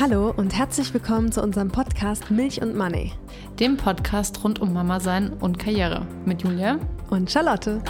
[0.00, 3.12] Hallo und herzlich willkommen zu unserem Podcast Milch und Money.
[3.60, 7.80] Dem Podcast rund um Mama sein und Karriere mit Julia und Charlotte.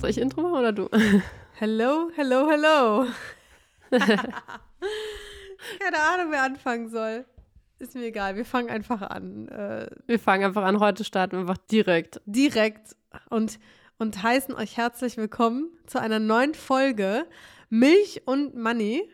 [0.00, 0.88] Soll ich Intro machen oder du?
[1.54, 3.06] Hello, hello, hello.
[5.80, 7.24] Keine Ahnung, wer anfangen soll.
[7.78, 9.48] Ist mir egal, wir fangen einfach an.
[9.48, 10.80] Äh, wir fangen einfach an.
[10.80, 12.20] Heute starten wir einfach direkt.
[12.24, 12.96] Direkt
[13.30, 13.58] und,
[13.98, 17.26] und heißen euch herzlich willkommen zu einer neuen Folge
[17.68, 19.10] Milch und Money.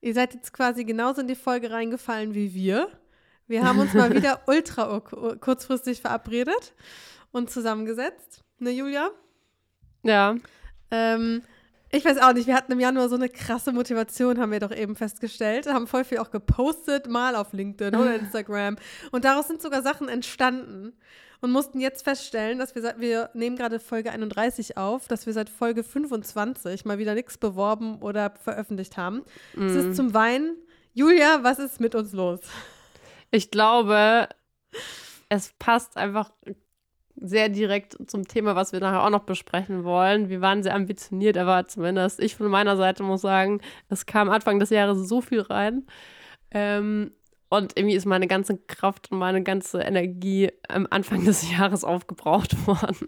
[0.00, 2.88] Ihr seid jetzt quasi genauso in die Folge reingefallen wie wir.
[3.46, 6.74] Wir haben uns mal wieder ultra kurzfristig verabredet
[7.30, 8.42] und zusammengesetzt.
[8.58, 9.10] Ne, Julia?
[10.02, 10.36] Ja.
[10.90, 11.42] Ähm,
[11.90, 14.74] ich weiß auch nicht, wir hatten im Januar so eine krasse Motivation, haben wir doch
[14.74, 15.66] eben festgestellt.
[15.66, 18.76] Haben voll viel auch gepostet, mal auf LinkedIn oder Instagram.
[19.10, 20.92] Und daraus sind sogar Sachen entstanden
[21.40, 25.48] und mussten jetzt feststellen, dass wir, wir nehmen gerade Folge 31 auf, dass wir seit
[25.48, 29.22] Folge 25 mal wieder nichts beworben oder veröffentlicht haben.
[29.54, 29.66] Mm.
[29.66, 29.94] Es ist mm.
[29.94, 30.56] zum Weinen.
[30.94, 32.40] Julia, was ist mit uns los?
[33.30, 34.28] Ich glaube,
[35.28, 36.30] es passt einfach
[37.20, 40.28] sehr direkt zum Thema, was wir nachher auch noch besprechen wollen.
[40.28, 44.58] Wir waren sehr ambitioniert, aber zumindest ich von meiner Seite muss sagen, es kam Anfang
[44.58, 45.86] des Jahres so viel rein.
[46.50, 47.12] Ähm,
[47.50, 52.66] und irgendwie ist meine ganze Kraft und meine ganze Energie am Anfang des Jahres aufgebraucht
[52.66, 53.06] worden.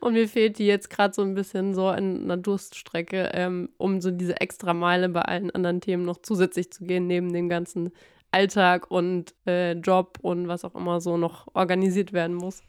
[0.00, 4.00] Und mir fehlt die jetzt gerade so ein bisschen so in einer Durststrecke, ähm, um
[4.00, 7.92] so diese extra Meile bei allen anderen Themen noch zusätzlich zu gehen, neben dem ganzen
[8.32, 12.62] Alltag und äh, Job und was auch immer so noch organisiert werden muss.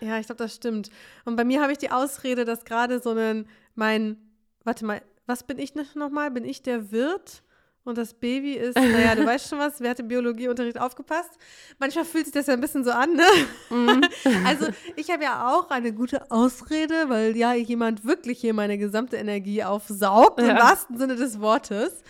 [0.00, 0.90] Ja, ich glaube, das stimmt.
[1.24, 4.16] Und bei mir habe ich die Ausrede, dass gerade so ein, mein,
[4.64, 6.30] warte mal, was bin ich nochmal?
[6.30, 7.42] Bin ich der Wirt?
[7.82, 11.30] Und das Baby ist, naja, du weißt schon was, wer hat im Biologieunterricht aufgepasst?
[11.78, 13.26] Manchmal fühlt sich das ja ein bisschen so an, ne?
[13.70, 14.02] Mhm.
[14.46, 19.16] Also ich habe ja auch eine gute Ausrede, weil ja jemand wirklich hier meine gesamte
[19.16, 20.50] Energie aufsaugt, ja.
[20.50, 22.02] im wahrsten Sinne des Wortes.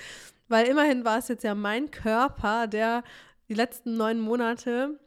[0.48, 3.04] Weil immerhin war es jetzt ja mein Körper, der
[3.48, 4.98] die letzten neun Monate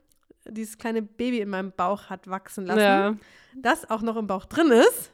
[0.50, 3.16] dieses kleine Baby in meinem Bauch hat wachsen lassen, ja.
[3.56, 5.12] das auch noch im Bauch drin ist.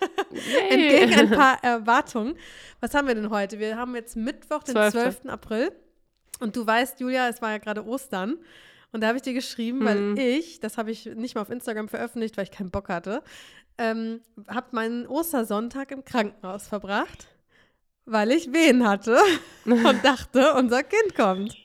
[0.70, 2.34] Entgegen ein paar Erwartungen.
[2.80, 3.58] Was haben wir denn heute?
[3.58, 4.92] Wir haben jetzt Mittwoch, den 12.
[4.92, 5.26] 12.
[5.26, 5.72] April.
[6.40, 8.38] Und du weißt, Julia, es war ja gerade Ostern.
[8.90, 9.84] Und da habe ich dir geschrieben, mhm.
[9.84, 13.22] weil ich, das habe ich nicht mal auf Instagram veröffentlicht, weil ich keinen Bock hatte,
[13.78, 17.28] ähm, habe meinen Ostersonntag im Krankenhaus verbracht,
[18.04, 19.18] weil ich Wehen hatte
[19.64, 21.56] und dachte, unser Kind kommt.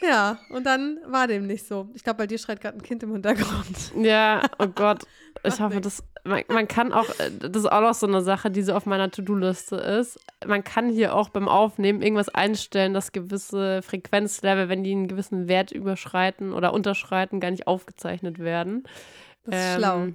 [0.00, 1.88] Ja, und dann war dem nicht so.
[1.94, 3.92] Ich glaube, bei dir schreit gerade ein Kind im Hintergrund.
[3.96, 5.02] Ja, oh Gott.
[5.44, 8.50] Ich hoffe, das, man, man, kann auch, äh, das ist auch noch so eine Sache,
[8.50, 10.20] die so auf meiner To-Do-Liste ist.
[10.46, 15.48] Man kann hier auch beim Aufnehmen irgendwas einstellen, dass gewisse Frequenzlevel, wenn die einen gewissen
[15.48, 18.84] Wert überschreiten oder unterschreiten, gar nicht aufgezeichnet werden.
[19.44, 20.06] Das ist ähm, schlau.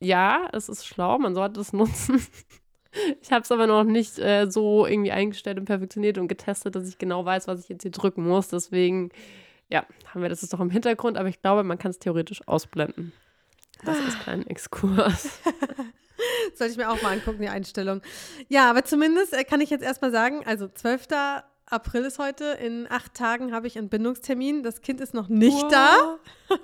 [0.00, 2.24] Ja, es ist schlau, man sollte es nutzen.
[3.22, 6.88] Ich habe es aber noch nicht äh, so irgendwie eingestellt und perfektioniert und getestet, dass
[6.88, 8.48] ich genau weiß, was ich jetzt hier drücken muss.
[8.48, 9.10] Deswegen,
[9.68, 12.46] ja, haben wir das ist doch im Hintergrund, aber ich glaube, man kann es theoretisch
[12.46, 13.12] ausblenden.
[13.84, 15.40] Das ist kein Exkurs.
[16.54, 18.02] Sollte ich mir auch mal angucken, die Einstellung.
[18.48, 21.08] Ja, aber zumindest äh, kann ich jetzt erstmal sagen, also 12.
[21.66, 22.44] April ist heute.
[22.44, 24.62] In acht Tagen habe ich einen Bindungstermin.
[24.62, 25.70] Das Kind ist noch nicht wow.
[25.70, 26.18] da.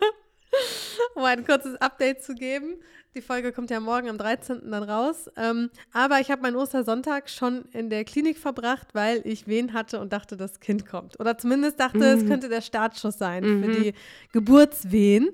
[1.15, 2.77] um ein kurzes Update zu geben.
[3.17, 4.71] Die Folge kommt ja morgen am 13.
[4.71, 5.31] dann raus.
[5.39, 10.01] Ähm, aber ich habe meinen Ostersonntag schon in der Klinik verbracht, weil ich Wehen hatte
[10.01, 11.19] und dachte, das Kind kommt.
[11.19, 12.05] Oder zumindest dachte, mhm.
[12.05, 13.65] es könnte der Startschuss sein mhm.
[13.65, 13.95] für die
[14.33, 15.31] Geburtswehen.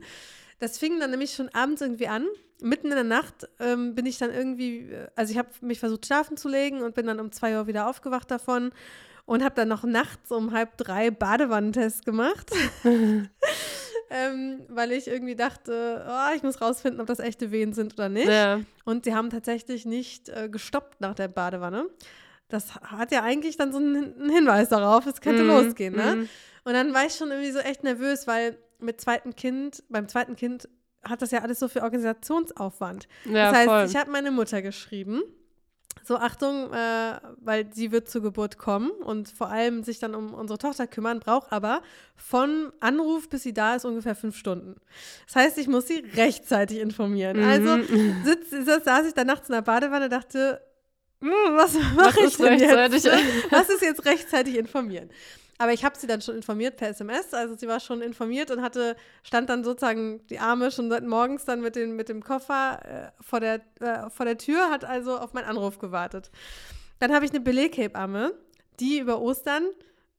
[0.61, 2.25] Das fing dann nämlich schon abends irgendwie an.
[2.61, 6.37] Mitten in der Nacht ähm, bin ich dann irgendwie, also ich habe mich versucht schlafen
[6.37, 8.71] zu legen und bin dann um zwei Uhr wieder aufgewacht davon
[9.25, 12.53] und habe dann noch nachts um halb drei Badewannentest gemacht.
[14.13, 18.09] ähm, weil ich irgendwie dachte, oh, ich muss rausfinden, ob das echte Wehen sind oder
[18.09, 18.29] nicht.
[18.29, 18.61] Ja.
[18.85, 21.87] Und sie haben tatsächlich nicht äh, gestoppt nach der Badewanne.
[22.49, 26.17] Das hat ja eigentlich dann so einen, einen Hinweis darauf, es könnte mm, losgehen, ne?
[26.17, 26.29] Mm.
[26.65, 30.37] Und dann war ich schon irgendwie so echt nervös, weil mit zweitem Kind, beim zweiten
[30.37, 30.69] Kind
[31.03, 33.09] hat das ja alles so viel Organisationsaufwand.
[33.25, 33.85] Ja, das heißt, voll.
[33.87, 35.23] ich habe meine Mutter geschrieben
[36.05, 40.35] so Achtung, äh, weil sie wird zur Geburt kommen und vor allem sich dann um
[40.35, 41.83] unsere Tochter kümmern, braucht aber
[42.17, 44.77] von Anruf bis sie da ist ungefähr fünf Stunden.
[45.27, 47.39] Das heißt, ich muss sie rechtzeitig informieren.
[47.39, 47.45] Mhm.
[47.45, 47.83] Also
[48.25, 50.61] sitz, sitz, saß ich da nachts in der Badewanne, dachte,
[51.21, 52.73] hm, was mache ich denn jetzt?
[53.51, 55.09] Was ist jetzt rechtzeitig informieren?
[55.63, 57.33] Aber ich habe sie dann schon informiert per SMS.
[57.33, 61.45] Also sie war schon informiert und hatte, stand dann sozusagen die Arme schon seit morgens
[61.45, 65.17] dann mit, den, mit dem Koffer äh, vor, der, äh, vor der Tür, hat also
[65.19, 66.33] auf meinen Anruf gewartet.
[66.99, 68.35] Dann habe ich eine Beleghebamme,
[68.81, 69.63] die über Ostern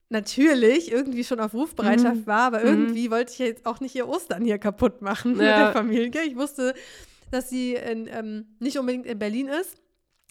[0.09, 2.27] natürlich irgendwie schon auf Rufbereitschaft Mhm.
[2.27, 2.67] war, aber Mhm.
[2.67, 5.55] irgendwie wollte ich jetzt auch nicht ihr Ostern hier kaputt machen mit Ja.
[5.57, 6.21] der Familie.
[6.23, 6.73] Ich wusste,
[7.31, 9.75] dass sie in, ähm, nicht unbedingt in Berlin ist,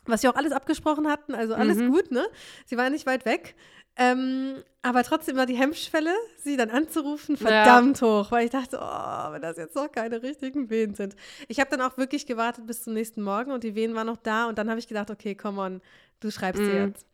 [0.07, 1.91] was wir auch alles abgesprochen hatten, also alles Mhm.
[1.91, 2.25] gut, ne?
[2.65, 3.55] Sie war nicht weit weg.
[3.97, 7.43] Ähm, aber trotzdem war die Hemmschwelle, sie dann anzurufen, Ja.
[7.65, 11.15] verdammt hoch, weil ich dachte, oh, wenn das jetzt noch keine richtigen Wehen sind.
[11.49, 14.17] Ich habe dann auch wirklich gewartet bis zum nächsten Morgen und die Wehen waren noch
[14.17, 15.83] da und dann habe ich gedacht, okay, come on,
[16.21, 16.87] du schreibst sie Mhm.
[16.87, 17.07] jetzt.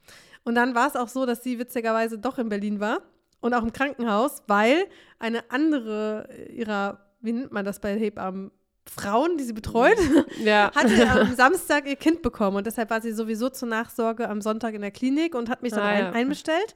[0.44, 3.02] Und dann war es auch so, dass sie witzigerweise doch in Berlin war
[3.40, 4.86] und auch im Krankenhaus, weil
[5.18, 8.50] eine andere ihrer, wie nennt man das bei Hebammen,
[8.90, 9.98] Frauen, die sie betreut,
[10.38, 10.70] Ja.
[10.74, 14.74] hatte am Samstag ihr Kind bekommen und deshalb war sie sowieso zur Nachsorge am Sonntag
[14.74, 16.10] in der Klinik und hat mich dann Ah, ein, ja.
[16.12, 16.74] einbestellt.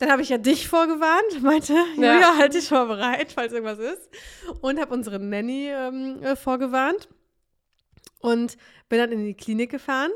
[0.00, 2.14] Dann habe ich ja dich vorgewarnt, meinte, Ja.
[2.14, 4.08] Julia, halt dich schon bereit, falls irgendwas ist.
[4.60, 7.08] Und habe unsere Nanny ähm, äh, vorgewarnt
[8.20, 8.56] und
[8.88, 10.10] bin dann in die Klinik gefahren.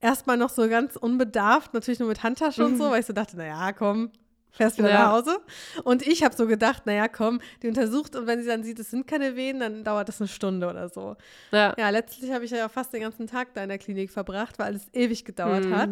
[0.00, 3.36] Erstmal noch so ganz unbedarft, natürlich nur mit Handtasche und so, weil ich so dachte,
[3.36, 4.10] naja, komm,
[4.52, 4.90] fährst wieder.
[4.90, 5.04] Ja.
[5.06, 5.38] nach Hause.
[5.84, 8.90] Und ich habe so gedacht, naja, komm, die untersucht und wenn sie dann sieht, es
[8.90, 11.16] sind keine Wehen, dann dauert das eine Stunde oder so.
[11.50, 11.74] ja.
[11.78, 14.66] Ja, letztlich habe ich ja fast den ganzen Tag da in der Klinik verbracht, weil
[14.66, 15.76] alles ewig gedauert Mhm.
[15.76, 15.90] hat.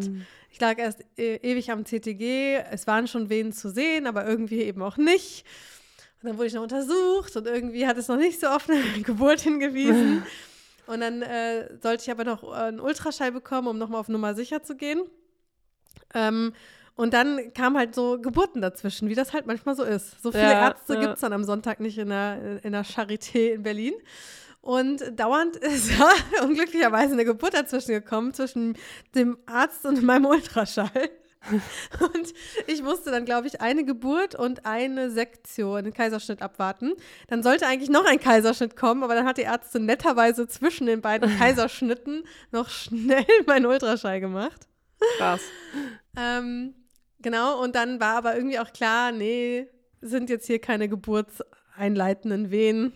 [0.51, 4.61] Ich lag erst e ewig am CTG, es waren schon Venen zu sehen, aber irgendwie
[4.61, 5.45] eben auch nicht.
[6.21, 8.79] Und dann wurde ich noch untersucht und irgendwie hat es noch nicht so auf eine
[9.03, 10.23] Geburt hingewiesen.
[10.87, 14.33] Und dann äh, sollte ich aber noch äh, einen Ultraschall bekommen, um nochmal auf Nummer
[14.35, 15.01] sicher zu gehen.
[16.13, 16.53] Ähm,
[16.95, 20.21] und dann kamen halt so Geburten dazwischen, wie das halt manchmal so ist.
[20.21, 21.01] So viele Ja, Ärzte ja.
[21.01, 23.93] gibt es dann am Sonntag nicht in der, in der Charité in Berlin.
[24.61, 26.09] Und dauernd ist ja
[26.43, 28.77] unglücklicherweise eine Geburt dazwischen gekommen, zwischen
[29.15, 30.89] dem Arzt und meinem Ultraschall.
[31.99, 32.33] Und
[32.67, 36.93] ich musste dann, glaube ich, eine Geburt und eine Sektion, einen Kaiserschnitt abwarten.
[37.29, 41.01] Dann sollte eigentlich noch ein Kaiserschnitt kommen, aber dann hat die Ärztin netterweise zwischen den
[41.01, 44.67] beiden Kaiserschnitten noch schnell meinen Ultraschall gemacht.
[45.17, 45.41] Krass.
[46.15, 46.75] Ähm,
[47.21, 49.67] genau, und dann war aber irgendwie auch klar, nee,
[50.01, 52.93] sind jetzt hier keine geburtseinleitenden Wehen.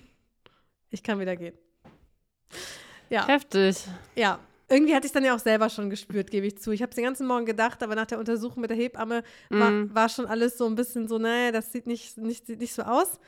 [0.90, 1.58] Ich kann wieder gehen.
[3.10, 3.78] Ja, Heftig.
[4.16, 4.40] ja.
[4.68, 6.72] Irgendwie hatte ich es dann ja auch selber schon gespürt, gebe ich zu.
[6.72, 9.70] Ich habe es den ganzen Morgen gedacht, aber nach der Untersuchung mit der Hebamme war,
[9.70, 9.94] Mhm.
[9.94, 12.82] war schon alles so ein bisschen so, naja, das sieht nicht, nicht, sieht nicht so
[12.82, 13.20] aus.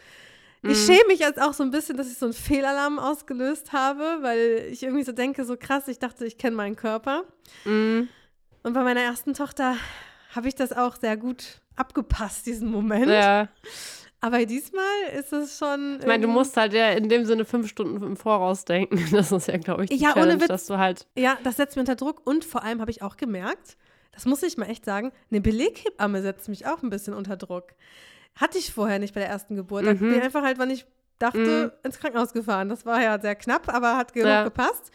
[0.64, 0.74] Ich Mhm.
[0.94, 4.68] schäme mich jetzt auch so ein bisschen, dass ich so einen Fehlalarm ausgelöst habe, weil
[4.72, 7.24] ich irgendwie so denke, so krass, ich dachte, ich kenne meinen Körper.
[7.66, 8.10] Mhm.
[8.64, 9.76] Und bei meiner ersten Tochter
[10.38, 13.08] habe ich das auch sehr gut abgepasst, diesen Moment.
[13.08, 13.50] Ja.
[14.22, 14.84] Aber diesmal
[15.20, 15.98] ist es schon.
[16.00, 18.98] Ich meine, du musst halt ja in dem Sinne fünf Stunden im Voraus denken.
[19.12, 20.48] Das ist ja, glaube ich, die Ja, ohne Witz.
[20.48, 21.06] dass du halt.
[21.18, 22.26] Ja, das setzt mich unter Druck.
[22.26, 23.78] Und vor allem habe ich auch gemerkt,
[24.14, 27.74] das muss ich mal echt sagen, eine Beleghebamme setzt mich auch ein bisschen unter Druck.
[28.36, 29.86] Hatte ich vorher nicht bei der ersten Geburt.
[29.86, 30.00] Da Mhm.
[30.00, 30.86] bin ich einfach halt, wann ich
[31.20, 32.70] dachte, ins Krankenhaus gefahren.
[32.70, 34.44] Das war ja sehr knapp, aber hat genug Ja.
[34.44, 34.92] gepasst.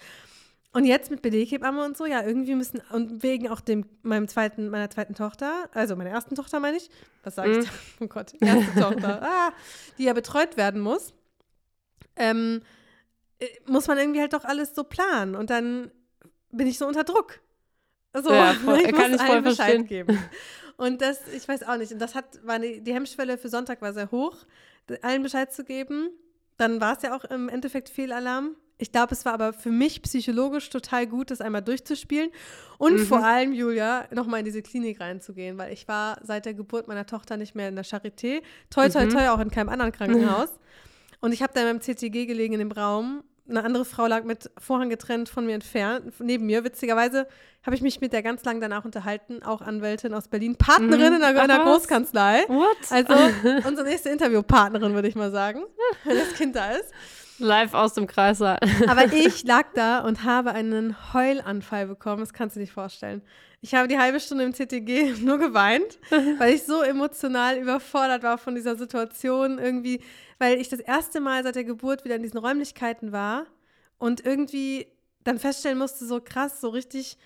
[0.75, 4.71] Und jetzt mit Beleghebamme und so, ja, irgendwie müssen, und wegen auch dem, meinem zweiten,
[4.71, 6.89] meiner zweiten Tochter, also meiner ersten Tochter meine ich,
[7.25, 7.65] was sage ich Mhm.
[7.65, 7.71] da?
[8.01, 9.53] Oh Gott, erste Tochter, ah,
[9.99, 11.13] die ja betreut werden muss,
[12.17, 12.63] ähm,
[13.39, 15.35] äh, muss man irgendwie halt doch alles so planen.
[15.35, 15.91] Und dann
[16.51, 17.41] bin ich so unter Druck.
[18.15, 19.87] So, Ja, voll- ich kann muss ich voll allen Bescheid verstehen.
[19.87, 20.19] geben.
[20.79, 23.83] Und das, ich weiß auch nicht, und das hat, war eine, die Hemmschwelle für Sonntag
[23.83, 24.37] war sehr hoch,
[25.03, 26.09] allen Bescheid zu geben.
[26.57, 28.57] Dann war es ja auch im Endeffekt Fehlalarm.
[28.83, 32.31] Ich glaube, es war aber für mich psychologisch total gut, das einmal durchzuspielen
[32.79, 33.07] und Mhm.
[33.07, 37.07] vor allem, Julia, nochmal in diese Klinik reinzugehen, weil ich war seit der Geburt meiner
[37.07, 39.11] Tochter nicht mehr in der Charité, toi, toi, Mhm.
[39.11, 40.49] toi, auch in keinem anderen Krankenhaus.
[41.21, 43.23] Und ich habe da in meinem CTG gelegen in dem Raum.
[43.49, 46.65] Eine andere Frau lag mit Vorhang getrennt von mir entfernt, neben mir.
[46.65, 47.29] Witzigerweise
[47.65, 51.17] habe ich mich mit der ganz lang danach unterhalten, auch Anwältin aus Berlin, Partnerin Mhm.
[51.19, 51.63] in einer?
[51.65, 52.45] Großkanzlei.
[52.49, 52.77] What?
[52.91, 53.15] Also
[53.69, 55.63] unsere nächste Interviewpartnerin, würde ich mal sagen,
[56.05, 56.91] wenn das Kind da ist.
[57.39, 58.59] Live aus dem Kreissaal.
[58.89, 62.21] Aber ich lag da und habe einen Heulanfall bekommen.
[62.21, 63.23] Das kannst du dir nicht vorstellen.
[63.61, 65.99] Ich habe die halbe Stunde im CTG nur geweint,
[66.39, 70.03] weil ich so emotional überfordert war von dieser Situation irgendwie,
[70.39, 73.47] weil ich das erste Mal seit der Geburt wieder in diesen Räumlichkeiten war
[73.99, 74.87] und irgendwie
[75.25, 77.17] dann feststellen musste, so krass, so richtig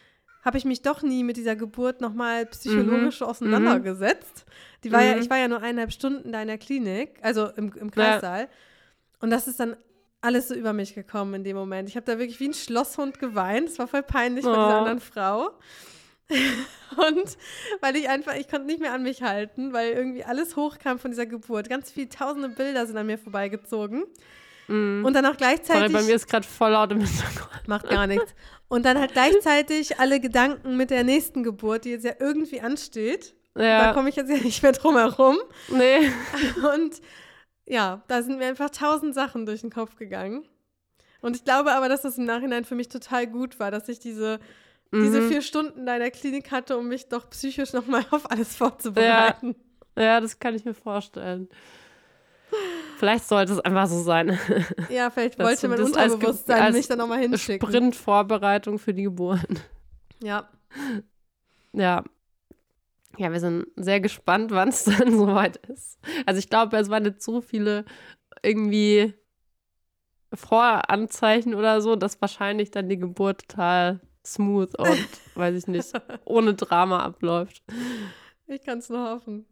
[0.45, 4.45] habe ich mich doch nie mit dieser Geburt nochmal psychologisch auseinandergesetzt.
[4.85, 5.23] Die war ja, Mhm.
[5.23, 8.49] ich war ja nur eineinhalb Stunden da in der Klinik, also im, im Kreissaal.
[9.21, 9.77] Und das ist dann
[10.27, 11.89] alles so über mich gekommen in dem Moment.
[11.89, 13.69] Ich habe da wirklich wie ein Schlosshund geweint.
[13.71, 14.79] Es war voll peinlich vor dieser Oh.
[14.79, 15.51] anderen Frau.
[16.97, 17.37] Und
[17.81, 21.11] weil ich einfach, ich konnte nicht mehr an mich halten, weil irgendwie alles hochkam von
[21.11, 21.69] dieser Geburt.
[21.69, 24.05] Ganz viele tausende Bilder sind an mir vorbeigezogen.
[24.69, 25.05] Mhm.
[25.05, 25.93] Und dann auch Sorry, gleichzeitig.
[25.93, 27.69] bei mir ist gerade voll laut im Hintergrund.
[27.69, 28.35] Macht gar nichts.
[28.69, 33.35] Und dann halt gleichzeitig alle Gedanken mit der nächsten Geburt, die jetzt ja irgendwie ansteht.
[33.55, 33.93] Da Ja.
[33.93, 35.39] komme ich jetzt ja nicht mehr drum herum.
[35.69, 36.11] Nee.
[36.75, 37.01] Und
[37.67, 40.45] ja, da sind mir einfach tausend Sachen durch den Kopf gegangen.
[41.21, 43.99] Und ich glaube aber, dass das im Nachhinein für mich total gut war, dass ich
[43.99, 44.39] diese
[44.93, 45.29] diese Mhm.
[45.29, 49.57] vier Stunden da in der Klinik hatte, um mich doch psychisch nochmal auf alles vorzubereiten.
[49.99, 51.49] Ja, das kann ich mir vorstellen.
[52.99, 54.39] Vielleicht sollte es einfach so sein.
[54.89, 57.67] Ja, vielleicht wollte mein das als Unterbewusstsein als mich dann nochmal hinschicken.
[57.69, 59.41] Sprintvorbereitung für die Geburt.
[60.23, 60.49] Ja.
[61.73, 62.05] Ja.
[63.19, 65.99] Ja, wir sind sehr gespannt, wann es dann soweit ist.
[66.27, 67.85] Also ich glaube, es waren jetzt so viele
[68.43, 69.15] irgendwie
[70.33, 75.93] Voranzeichen oder so, dass wahrscheinlich dann die Geburt total smooth und, weiß ich nicht,
[76.25, 77.63] ohne Drama abläuft.
[78.47, 79.47] Ich kann es nur hoffen.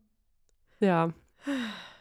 [0.80, 1.12] Ja.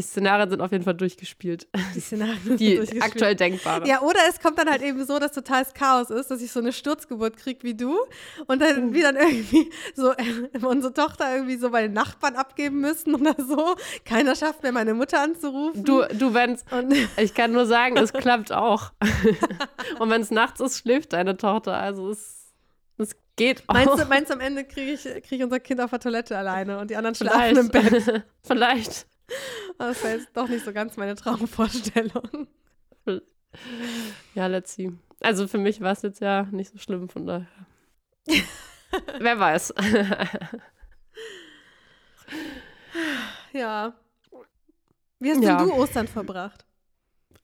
[0.00, 1.68] Die Szenarien sind auf jeden Fall durchgespielt.
[1.94, 3.02] Die Szenarien sind Die durchgespielt.
[3.04, 3.86] aktuell denkbare.
[3.86, 6.60] Ja, oder es kommt dann halt eben so, dass totales Chaos ist, dass ich so
[6.60, 7.98] eine Sturzgeburt kriege wie du
[8.46, 8.64] und Mhm.
[8.64, 10.24] dann wir dann irgendwie so äh,
[10.64, 13.74] unsere Tochter irgendwie so bei den Nachbarn abgeben müssen oder so.
[14.06, 15.84] Keiner schafft mehr, meine Mutter anzurufen.
[15.84, 18.92] Du, du, wenn's, und ich kann nur sagen, es klappt auch.
[19.98, 21.76] und wenn es nachts ist, schläft deine Tochter.
[21.76, 22.46] Also es,
[22.96, 23.74] es geht auch.
[23.74, 26.38] meinst du, meinst du, am Ende kriege ich, krieg ich unser Kind auf der Toilette
[26.38, 28.24] alleine und die anderen schlafen im Bett?
[28.42, 29.06] Vielleicht.
[29.78, 32.48] Das war jetzt doch nicht so ganz meine Traumvorstellung.
[34.34, 34.92] Ja, let's see.
[35.20, 37.46] Also für mich war es jetzt ja nicht so schlimm, von daher.
[39.18, 39.74] Wer weiß.
[43.52, 43.94] Ja.
[45.18, 45.58] Wie hast Ja.
[45.58, 46.64] denn du Ostern verbracht?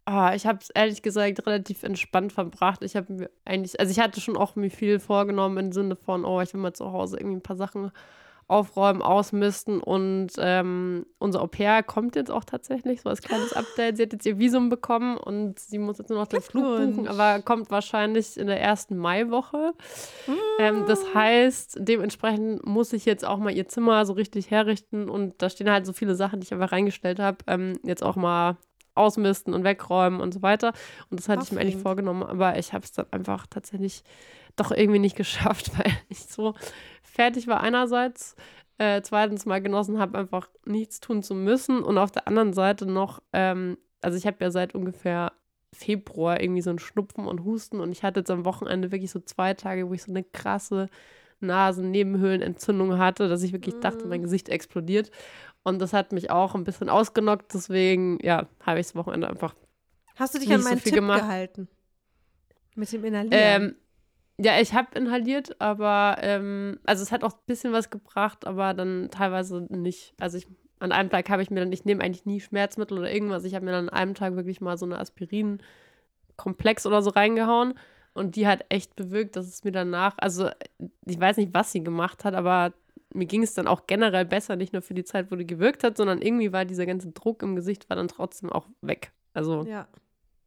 [0.05, 2.85] Ah, ich habe es ehrlich gesagt relativ entspannt verbracht.
[2.85, 6.25] Ich habe mir eigentlich, also ich hatte schon auch mir viel vorgenommen im Sinne von,
[6.25, 7.91] oh, ich will mal zu Hause irgendwie ein paar Sachen
[8.49, 13.97] aufräumen, ausmisten und ähm, unser Au pair kommt jetzt auch tatsächlich, so als kleines Update.
[13.97, 17.09] Sie hat jetzt ihr Visum bekommen und sie muss jetzt nur noch den Flug buchen,
[17.09, 19.75] aber kommt wahrscheinlich in der ersten Maiwoche.
[20.61, 25.43] Ähm, das heißt, dementsprechend muss ich jetzt auch mal ihr Zimmer so richtig herrichten und
[25.43, 28.57] da stehen halt so viele Sachen, die ich einfach reingestellt habe, ähm, jetzt auch mal
[28.97, 30.73] ausmisten und wegräumen und so weiter.
[31.11, 34.03] Und das hatte ich mir eigentlich vorgenommen, aber ich habe es dann einfach tatsächlich
[34.57, 36.55] doch irgendwie nicht geschafft, weil ich so
[37.03, 38.37] fertig war einerseits,
[38.79, 42.87] äh, zweitens mal genossen habe, einfach nichts tun zu müssen und auf der anderen Seite
[42.87, 45.33] noch, ähm, also ich habe ja seit ungefähr
[45.73, 49.21] Februar irgendwie so ein Schnupfen und Husten und ich hatte jetzt am Wochenende wirklich so
[49.21, 50.89] zwei Tage, wo ich so eine krasse
[51.41, 55.11] Nasen-Nebenhöhlenentzündung hatte, dass ich wirklich dachte, mein Gesicht explodiert.
[55.67, 59.57] Und das hat mich auch ein bisschen ausgenockt, deswegen, ja, habe ich das Wochenende einfach
[60.15, 61.23] Hast du dich an so meinen viel Tipp gemacht.
[61.23, 61.67] gehalten?
[62.77, 63.33] Mit dem Inhalieren?
[63.33, 63.77] Ähm,
[64.39, 68.75] ja, ich habe inhaliert, aber ähm, also es hat auch ein bisschen was gebracht, aber
[68.75, 70.15] dann teilweise nicht.
[70.21, 70.47] Also ich,
[70.79, 73.43] an einem Tag habe ich mir dann, ich nehme eigentlich nie Schmerzmittel oder irgendwas.
[73.43, 77.75] Ich habe mir dann an einem Tag wirklich mal so eine Aspirin-Komplex oder so reingehauen.
[78.15, 80.49] Und die hat echt bewirkt, dass es mir danach, also
[81.07, 82.73] ich weiß nicht, was sie gemacht hat, aber
[83.17, 85.83] mir ging es dann auch generell besser, nicht nur für die Zeit, wo die gewirkt
[85.85, 89.13] hat, sondern irgendwie war dieser ganze Druck im Gesicht war dann trotzdem auch weg.
[89.35, 89.89] Also ja.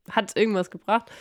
[0.10, 1.12] hat irgendwas gebracht.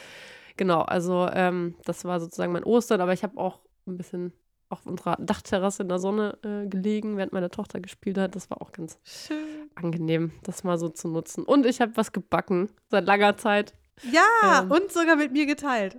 [0.56, 4.32] Genau, also ähm, das war sozusagen mein Ostern, aber ich habe auch ein bisschen
[4.70, 8.36] auf unserer Dachterrasse in der Sonne äh, gelegen, während meine Tochter gespielt hat.
[8.36, 9.70] Das war auch ganz Schön.
[9.74, 11.44] angenehm, das mal so zu nutzen.
[11.44, 13.74] Und ich habe was gebacken seit langer Zeit.
[14.12, 14.70] Ja, Ähm.
[14.70, 15.98] und sogar mit mir geteilt.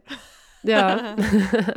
[0.63, 1.15] Ja,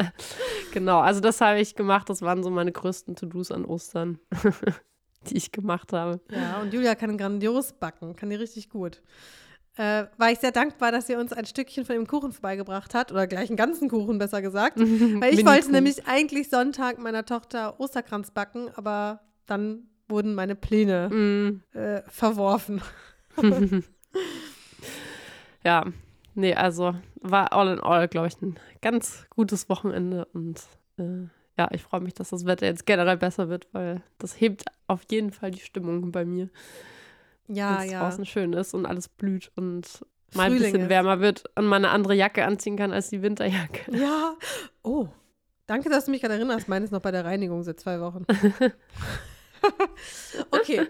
[0.72, 1.00] genau.
[1.00, 2.08] Also das habe ich gemacht.
[2.10, 4.18] Das waren so meine größten To-Dos an Ostern,
[5.28, 6.20] die ich gemacht habe.
[6.30, 9.02] Ja, und Julia kann grandios backen, kann die richtig gut.
[9.76, 13.10] Äh, war ich sehr dankbar, dass sie uns ein Stückchen von dem Kuchen vorbeigebracht hat,
[13.10, 14.78] oder gleich einen ganzen Kuchen, besser gesagt.
[14.80, 21.08] Weil ich wollte nämlich eigentlich Sonntag meiner Tochter Osterkranz backen, aber dann wurden meine Pläne
[21.08, 21.62] Mm.
[21.74, 22.82] äh, verworfen.
[25.64, 25.84] ja,
[26.34, 30.60] nee, also war all in all, glaube ich, ein ganz gutes Wochenende und
[30.98, 34.64] äh, ja, ich freue mich, dass das Wetter jetzt generell besser wird, weil das hebt
[34.86, 36.48] auf jeden Fall die Stimmung bei mir,
[37.46, 38.00] Ja, wenn es ja.
[38.00, 41.92] draußen schön ist und alles blüht und mal ein bisschen wärmer wird und man eine
[41.92, 43.96] andere Jacke anziehen kann als die Winterjacke.
[43.96, 44.34] Ja.
[44.82, 45.08] Oh.
[45.66, 46.68] Danke, dass du mich gerade erinnerst.
[46.68, 48.26] Meine ist noch bei der Reinigung seit zwei Wochen.
[50.50, 50.88] okay.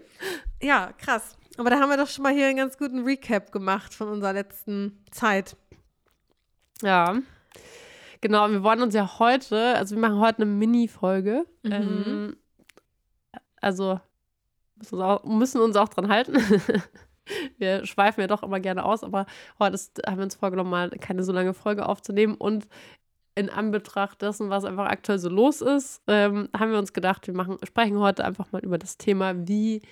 [0.61, 1.37] Ja, krass.
[1.59, 4.32] Aber da haben wir doch schon mal hier einen ganz guten Recap gemacht von unserer
[4.32, 5.56] letzten Zeit.
[6.82, 7.18] Ja.
[8.21, 11.44] Genau, wir wollen uns ja heute, also wir machen heute eine Mini-Folge.
[11.62, 11.73] Mhm.
[11.73, 12.37] Ähm,
[13.61, 14.00] also
[14.76, 16.37] müssen uns, auch, müssen uns auch dran halten.
[17.59, 19.26] wir schweifen ja doch immer gerne aus, aber
[19.59, 22.35] heute ist, haben wir uns vorgenommen, mal keine so lange Folge aufzunehmen.
[22.35, 22.66] Und
[23.35, 27.35] in Anbetracht dessen, was einfach aktuell so los ist, ähm, haben wir uns gedacht, wir
[27.35, 29.82] machen, sprechen heute einfach mal über das Thema, wie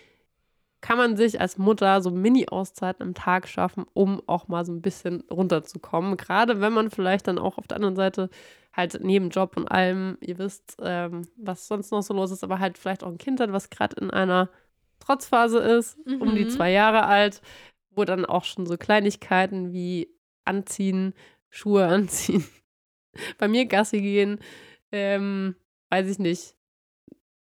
[0.81, 4.81] kann man sich als Mutter so Mini-Auszeiten am Tag schaffen, um auch mal so ein
[4.83, 6.17] bisschen runterzukommen.
[6.17, 8.31] Gerade wenn man vielleicht dann auch auf der anderen Seite
[8.73, 12.61] halt neben Job und allem, ihr wisst, ähm, was sonst noch so los ist, aber
[12.61, 14.49] halt vielleicht auch ein Kind hat, was gerade in einer
[15.01, 16.51] Trotzphase ist, um die Mhm.
[16.51, 17.43] zwei Jahre alt,
[17.91, 20.09] wo dann auch schon so Kleinigkeiten wie
[20.45, 21.15] Anziehen,
[21.51, 22.45] Schuhe anziehen,
[23.39, 24.39] bei mir Gassi gehen,
[24.93, 25.57] ähm,
[25.91, 26.55] weiß ich nicht,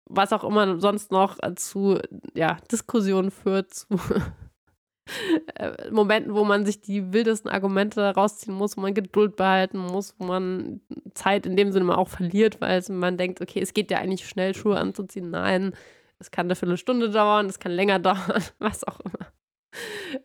[0.09, 1.99] was auch immer sonst noch zu
[2.33, 3.87] ja, Diskussionen führt, zu
[5.55, 10.15] äh, Momenten, wo man sich die wildesten Argumente rausziehen muss, wo man Geduld behalten muss,
[10.17, 10.81] wo man
[11.13, 14.55] Zeit in dem Sinne auch verliert, weil man denkt, okay, es geht ja eigentlich schnell,
[14.55, 15.29] Schuhe anzuziehen.
[15.29, 15.73] Nein,
[16.19, 19.31] es kann eine Viertelstunde dauern, es kann länger dauern, was auch immer.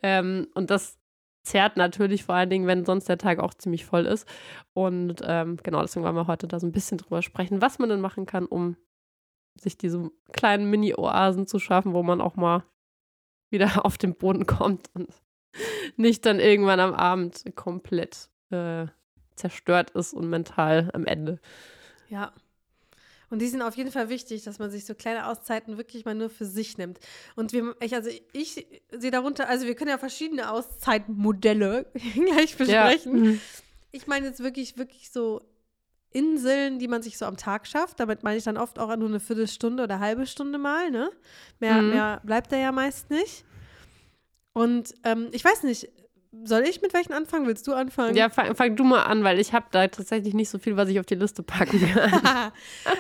[0.03, 0.99] Ähm, und das
[1.45, 4.29] zerrt natürlich vor allen Dingen, wenn sonst der Tag auch ziemlich voll ist.
[4.75, 7.89] Und ähm, genau, deswegen wollen wir heute da so ein bisschen drüber sprechen, was man
[7.89, 8.77] denn machen kann, um
[9.61, 12.65] sich diese kleinen Mini-Oasen zu schaffen, wo man auch mal
[13.51, 15.09] wieder auf den Boden kommt und
[15.97, 18.87] nicht dann irgendwann am Abend komplett äh,
[19.37, 21.39] zerstört ist und mental am Ende.
[22.09, 22.33] Ja.
[23.29, 26.15] Und die sind auf jeden Fall wichtig, dass man sich so kleine Auszeiten wirklich mal
[26.15, 27.01] nur für sich nimmt.
[27.35, 33.25] Und wir, ich, also ich sehe darunter, also wir können ja verschiedene Auszeitmodelle gleich besprechen.
[33.25, 33.31] Ja.
[33.31, 33.41] Mhm.
[33.91, 35.41] Ich meine jetzt wirklich, wirklich so
[36.13, 38.01] Inseln, die man sich so am Tag schafft.
[38.01, 41.11] Damit meine ich dann oft auch nur eine Viertelstunde oder eine halbe Stunde mal, ne?
[41.61, 41.91] Mehr, mhm.
[41.91, 43.45] mehr bleibt da ja meist nicht.
[44.53, 45.89] Und ähm, ich weiß nicht,
[46.45, 47.47] soll ich mit welchen anfangen?
[47.47, 48.17] Willst du anfangen?
[48.17, 50.89] Ja, fang, fang du mal an, weil ich habe da tatsächlich nicht so viel, was
[50.89, 52.53] ich auf die Liste packen kann.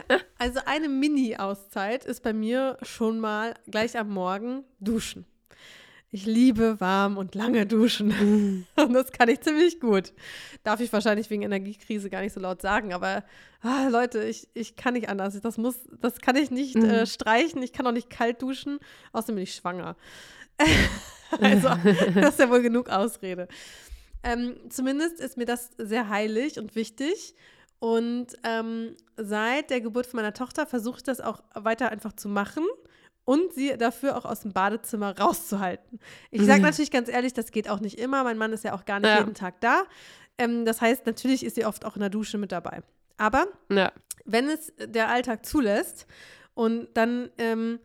[0.38, 5.24] also eine Mini-Auszeit ist bei mir schon mal gleich am Morgen duschen.
[6.14, 8.08] Ich liebe warm und lange duschen.
[8.08, 8.66] Mm.
[8.78, 10.12] Und das kann ich ziemlich gut.
[10.62, 13.24] Darf ich wahrscheinlich wegen Energiekrise gar nicht so laut sagen, aber
[13.62, 15.40] ah, Leute, ich, ich kann nicht anders.
[15.40, 16.84] Das muss, das kann ich nicht mm.
[16.84, 17.62] äh, streichen.
[17.62, 18.78] Ich kann auch nicht kalt duschen.
[19.12, 19.96] Außerdem bin ich schwanger.
[21.40, 21.68] also,
[22.14, 23.48] das ist ja wohl genug Ausrede.
[24.22, 27.34] Ähm, zumindest ist mir das sehr heilig und wichtig.
[27.78, 32.28] Und ähm, seit der Geburt von meiner Tochter versuche ich das auch weiter einfach zu
[32.28, 32.64] machen
[33.24, 36.00] und sie dafür auch aus dem Badezimmer rauszuhalten.
[36.30, 36.66] Ich sage mhm.
[36.66, 38.24] natürlich ganz ehrlich, das geht auch nicht immer.
[38.24, 39.18] Mein Mann ist ja auch gar nicht ja.
[39.18, 39.84] jeden Tag da.
[40.38, 42.82] Ähm, das heißt, natürlich ist sie oft auch in der Dusche mit dabei.
[43.16, 43.92] Aber ja.
[44.24, 46.06] wenn es der Alltag zulässt
[46.54, 47.78] und dann ähm,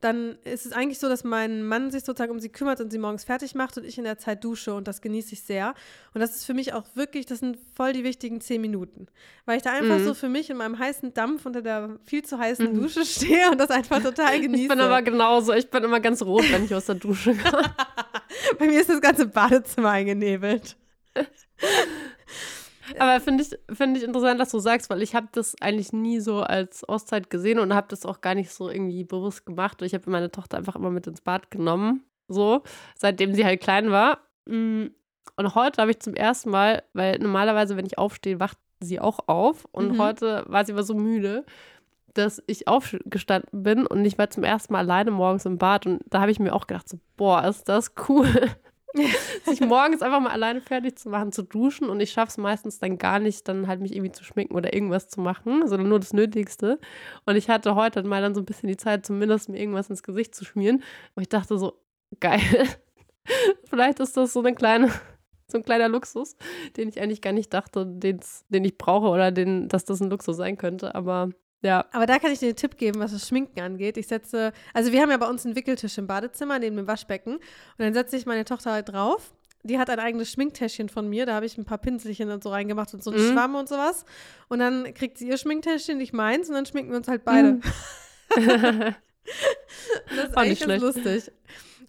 [0.00, 2.98] dann ist es eigentlich so, dass mein Mann sich sozusagen um sie kümmert und sie
[2.98, 5.74] morgens fertig macht und ich in der Zeit dusche und das genieße ich sehr.
[6.14, 9.06] Und das ist für mich auch wirklich, das sind voll die wichtigen zehn Minuten.
[9.44, 10.04] Weil ich da einfach mhm.
[10.04, 12.80] so für mich in meinem heißen Dampf unter der viel zu heißen mhm.
[12.80, 14.62] Dusche stehe und das einfach total genieße.
[14.62, 17.74] Ich bin aber genauso, ich bin immer ganz rot, wenn ich aus der Dusche komme.
[18.58, 20.76] Bei mir ist das ganze Badezimmer eingenebelt.
[22.98, 26.20] Aber finde ich, find ich interessant, dass du sagst, weil ich habe das eigentlich nie
[26.20, 29.82] so als Auszeit gesehen und habe das auch gar nicht so irgendwie bewusst gemacht.
[29.82, 32.62] Ich habe meine Tochter einfach immer mit ins Bad genommen, so,
[32.96, 34.18] seitdem sie halt klein war.
[34.46, 34.86] Mm,
[35.36, 39.20] und heute habe ich zum ersten Mal, weil normalerweise, wenn ich aufstehe, wacht sie auch
[39.26, 39.66] auf.
[39.72, 39.98] Und mhm.
[39.98, 41.44] heute war sie aber so müde,
[42.14, 45.86] dass ich aufgestanden bin und ich war zum ersten Mal alleine morgens im Bad.
[45.86, 48.28] Und da habe ich mir auch gedacht, so, boah, ist das cool.
[49.44, 52.78] sich morgens einfach mal alleine fertig zu machen, zu duschen und ich schaffe es meistens
[52.78, 56.00] dann gar nicht, dann halt mich irgendwie zu schminken oder irgendwas zu machen, sondern nur
[56.00, 56.78] das Nötigste.
[57.24, 60.02] Und ich hatte heute mal dann so ein bisschen die Zeit, zumindest mir irgendwas ins
[60.02, 60.82] Gesicht zu schmieren.
[61.14, 61.80] Und ich dachte so,
[62.18, 62.40] geil.
[63.68, 64.90] Vielleicht ist das so eine kleine,
[65.46, 66.36] so ein kleiner Luxus,
[66.76, 70.36] den ich eigentlich gar nicht dachte, den ich brauche oder den, dass das ein Luxus
[70.36, 70.94] sein könnte.
[70.94, 71.30] Aber
[71.62, 71.84] ja.
[71.92, 73.96] Aber da kann ich dir einen Tipp geben, was das Schminken angeht.
[73.96, 77.34] Ich setze, also wir haben ja bei uns einen Wickeltisch im Badezimmer neben dem Waschbecken
[77.34, 77.42] und
[77.78, 79.32] dann setze ich meine Tochter halt drauf.
[79.62, 82.48] Die hat ein eigenes Schminktäschchen von mir, da habe ich ein paar Pinselchen und so
[82.48, 83.32] reingemacht und so einen mhm.
[83.32, 84.06] Schwamm und sowas.
[84.48, 87.52] Und dann kriegt sie ihr Schminktäschchen, ich meins und dann schminken wir uns halt beide.
[87.52, 87.62] Mhm.
[90.08, 91.30] das ist eigentlich ganz lustig.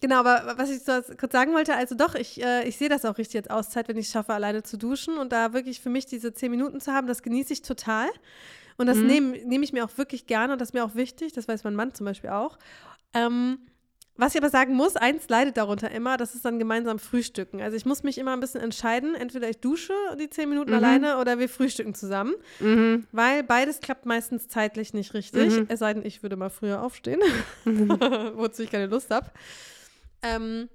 [0.01, 3.05] Genau, aber was ich so kurz sagen wollte, also doch, ich, äh, ich sehe das
[3.05, 5.91] auch richtig als Auszeit, wenn ich es schaffe, alleine zu duschen und da wirklich für
[5.91, 8.09] mich diese zehn Minuten zu haben, das genieße ich total.
[8.77, 9.07] Und das mhm.
[9.07, 11.63] nehme nehm ich mir auch wirklich gerne und das ist mir auch wichtig, das weiß
[11.63, 12.57] mein Mann zum Beispiel auch.
[13.13, 13.59] Ähm,
[14.17, 17.61] was ich aber sagen muss, eins leidet darunter immer, das ist dann gemeinsam Frühstücken.
[17.61, 20.77] Also ich muss mich immer ein bisschen entscheiden, entweder ich dusche die zehn Minuten mhm.
[20.77, 23.07] alleine oder wir frühstücken zusammen, mhm.
[23.11, 25.65] weil beides klappt meistens zeitlich nicht richtig, mhm.
[25.69, 27.21] es sei denn, ich würde mal früher aufstehen,
[27.65, 27.89] mhm.
[28.35, 29.31] wozu ich keine Lust habe.
[30.21, 30.69] Ähm,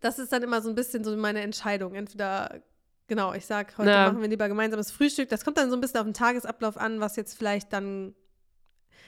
[0.00, 1.94] das ist dann immer so ein bisschen so meine Entscheidung.
[1.94, 2.62] Entweder
[3.06, 4.06] Genau, ich sag, heute ja.
[4.06, 5.28] machen wir lieber gemeinsames Frühstück.
[5.28, 8.14] Das kommt dann so ein bisschen auf den Tagesablauf an, was jetzt vielleicht dann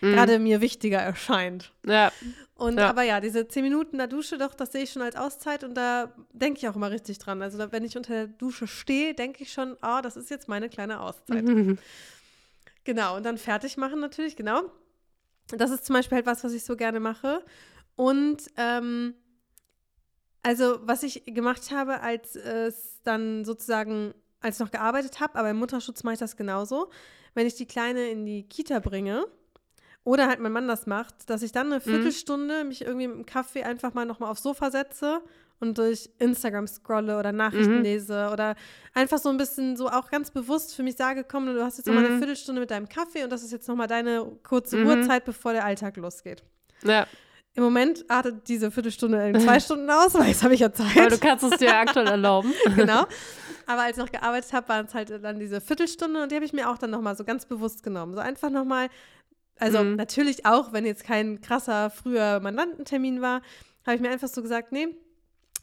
[0.01, 0.13] mhm.
[0.13, 1.73] gerade mir wichtiger erscheint.
[1.87, 2.13] Ja.
[2.55, 2.91] Und ja.
[2.91, 5.75] aber ja, diese zehn Minuten der Dusche, doch, das sehe ich schon als Auszeit und
[5.75, 7.41] da denke ich auch immer richtig dran.
[7.41, 10.31] Also da, wenn ich unter der Dusche stehe, denke ich schon, ah, oh, das ist
[10.31, 11.45] jetzt meine kleine Auszeit.
[11.45, 11.79] Mhm.
[12.87, 14.63] Genau, und dann fertig machen natürlich, genau.
[15.49, 17.43] Das ist zum Beispiel halt was, was ich so gerne mache.
[17.97, 19.15] Und ähm,
[20.47, 25.51] also, was ich gemacht habe, als es dann sozusagen, als ich noch gearbeitet habe, aber
[25.51, 26.91] im Mutterschutz mache ich das genauso.
[27.35, 29.27] Wenn ich die Kleine in die Kita bringe
[30.05, 31.91] oder halt mein Mann das macht, dass ich dann eine Mhm.
[31.91, 35.21] Viertelstunde mich irgendwie mit dem Kaffee einfach mal nochmal aufs Sofa setze
[35.59, 37.83] und durch Instagram scrolle oder Nachrichten Mhm.
[37.83, 38.55] lese oder
[38.95, 41.87] einfach so ein bisschen so auch ganz bewusst für mich sage, komm, du hast jetzt
[41.87, 42.19] nochmal eine Mhm.
[42.19, 44.87] Viertelstunde mit deinem Kaffee und das ist jetzt nochmal deine kurze Mhm.
[44.87, 46.45] Ruhezeit, bevor der Alltag losgeht.
[46.85, 47.07] Ja,
[47.57, 51.11] Im Moment artet diese Viertelstunde in zwei Stunden aus, weil jetzt habe ich ja Zeit.
[51.11, 52.53] du kannst es dir aktuell erlauben.
[52.77, 53.05] genau.
[53.67, 56.45] Aber als ich noch gearbeitet habe, waren es halt dann diese Viertelstunde und die habe
[56.45, 58.15] ich mir auch dann nochmal so ganz bewusst genommen.
[58.15, 58.89] So einfach nochmal,
[59.59, 59.97] also Mhm.
[59.97, 63.41] natürlich auch, wenn jetzt kein krasser früher Mandantentermin war,
[63.87, 64.89] habe ich mir einfach so gesagt, nee,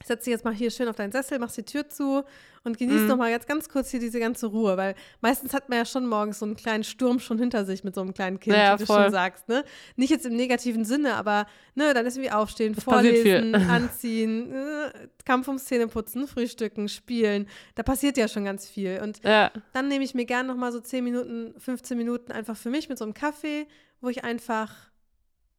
[0.04, 2.24] setz dich jetzt mal hier schön auf deinen Sessel, machst die Tür zu
[2.64, 3.08] und genieß Mhm.
[3.08, 6.06] noch mal jetzt ganz kurz hier diese ganze Ruhe, weil meistens hat man ja schon
[6.06, 8.78] morgens so einen kleinen Sturm schon hinter sich mit so einem kleinen Kind, Ja, wie
[8.80, 9.02] du voll.
[9.04, 9.64] schon sagst, ne?
[9.96, 12.82] Nicht jetzt im negativen Sinne, aber ne, dann ist irgendwie aufstehen, viel.
[12.82, 17.46] vorlesen, anziehen, äh, Kampf ums Zähneputzen, frühstücken, spielen.
[17.74, 20.72] Da passiert ja schon ganz viel und Ja, dann nehme ich mir gern noch mal
[20.72, 23.66] so 10 Minuten, 15 Minuten einfach für mich mit so einem Kaffee,
[24.00, 24.70] wo ich einfach,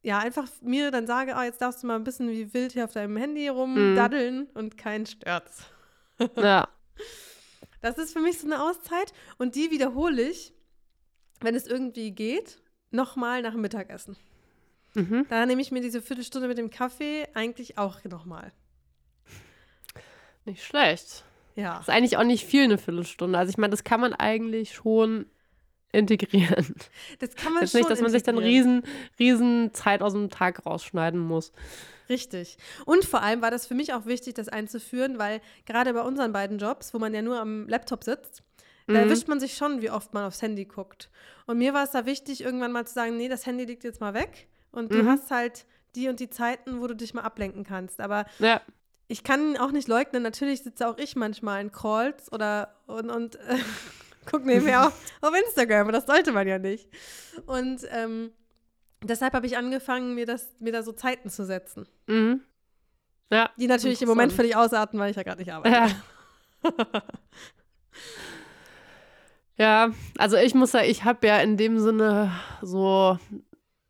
[0.05, 2.85] ja, einfach mir dann sage, ah, jetzt darfst du mal ein bisschen wie wild hier
[2.85, 5.63] auf deinem Handy rumdaddeln und keinen stört's.
[6.37, 6.67] ja.
[7.81, 10.53] Das ist für mich so eine Auszeit und die wiederhole ich,
[11.41, 14.15] wenn es irgendwie geht, noch mal nach dem Mittagessen.
[14.93, 15.25] Mhm.
[15.27, 18.51] Da nehme ich mir diese Viertelstunde mit dem Kaffee eigentlich auch noch mal.
[20.45, 21.23] Nicht schlecht.
[21.55, 21.79] Ja.
[21.79, 23.39] Ist eigentlich auch nicht viel, eine Viertelstunde.
[23.39, 25.25] Also ich meine, das kann man eigentlich schon
[25.95, 26.75] integrieren.
[27.19, 28.83] Das kann man Jetzt schon nicht, dass man sich dann riesen,
[29.19, 31.51] riesen Zeit aus dem Tag rausschneiden muss.
[32.09, 32.57] Richtig.
[32.85, 36.31] Und vor allem war das für mich auch wichtig, das einzuführen, weil gerade bei unseren
[36.33, 38.43] beiden Jobs, wo man ja nur am Laptop sitzt,
[38.87, 39.09] da Mhm.
[39.09, 41.09] erwischt man sich schon, wie oft man aufs Handy guckt.
[41.47, 43.99] Und mir war es da wichtig, irgendwann mal zu sagen, nee, das Handy liegt jetzt
[44.01, 45.07] mal weg und du Mhm.
[45.07, 47.99] hast halt die und die Zeiten, wo du dich mal ablenken kannst.
[47.99, 48.61] Aber Ja,
[49.07, 53.35] ich kann auch nicht leugnen, natürlich sitze auch ich manchmal in Calls oder und, und
[53.37, 53.57] äh,
[54.25, 56.87] gucke nebenher auf, auf Instagram, aber das sollte man ja nicht.
[57.45, 58.31] Und ähm,
[59.03, 61.87] deshalb habe ich angefangen, mir, das, mir da so Zeiten zu setzen.
[62.07, 62.41] mhm.
[63.31, 63.49] Ja.
[63.57, 65.75] Die natürlich im Moment völlig ausarten, weil ich ja gerade nicht arbeite.
[65.75, 65.91] Ja.
[69.57, 73.17] ja, also ich muss sagen, ich habe ja in dem Sinne so,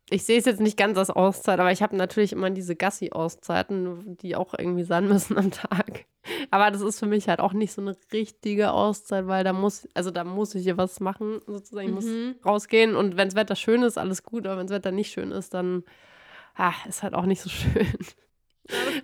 [0.08, 4.16] ich sehe es jetzt nicht ganz als Auszeit, aber ich habe natürlich immer diese Gassi-Auszeiten,
[4.16, 6.06] die auch irgendwie sein müssen am Tag.
[6.50, 9.88] Aber das ist für mich halt auch nicht so eine richtige Auszeit, weil da muss,
[9.94, 11.88] also da muss ich hier was machen, sozusagen.
[11.88, 12.36] Ich muss Mhm.
[12.44, 15.30] rausgehen und wenn das Wetter schön ist, alles gut, aber wenn das Wetter nicht schön
[15.30, 15.84] ist, dann
[16.56, 17.86] ah, ist halt auch nicht so schön.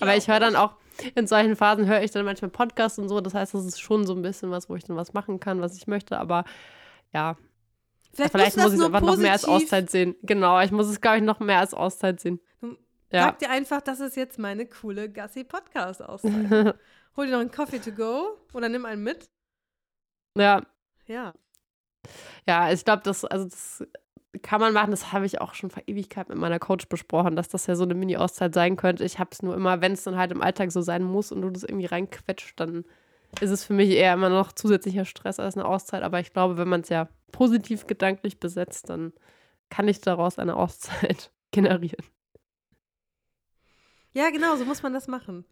[0.01, 0.75] Aber ich höre dann auch,
[1.15, 3.21] in solchen Phasen höre ich dann manchmal Podcasts und so.
[3.21, 5.61] Das heißt, das ist schon so ein bisschen was, wo ich dann was machen kann,
[5.61, 6.19] was ich möchte.
[6.19, 6.45] Aber
[7.13, 7.37] ja,
[8.15, 10.17] Vielleicht, vielleicht muss ich es einfach noch mehr als Auszeit sehen.
[10.23, 12.41] Genau, ich muss es, glaube ich, noch mehr als Auszeit sehen.
[13.11, 13.25] Ja.
[13.25, 16.75] Sag dir einfach, das ist jetzt meine coole Gassi-Podcast-Auszeit.
[17.17, 19.29] Hol dir noch einen Coffee to go oder nimm einen mit.
[20.37, 20.63] Ja,
[21.07, 21.35] Ja.
[22.47, 23.85] ja, ich glaube, das, also das
[24.41, 24.91] kann man machen.
[24.91, 27.85] Das habe ich auch schon vor Ewigkeit mit meiner Coach besprochen, dass das ja so
[27.85, 29.05] eine Mini-Auszeit sein könnte.
[29.05, 31.43] Ich habe es nur immer, wenn es dann halt im Alltag so sein muss und
[31.43, 32.85] du das irgendwie reinquetscht, dann
[33.41, 36.03] ist es für mich eher immer noch zusätzlicher Stress als eine Auszeit.
[36.03, 39.13] Aber ich glaube, wenn man es ja positiv gedanklich besetzt, dann
[39.69, 42.05] kann ich daraus eine Auszeit generieren.
[44.15, 45.47] Ja, genau, so muss man das machen.